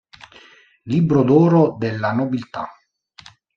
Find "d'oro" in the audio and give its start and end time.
1.23-1.75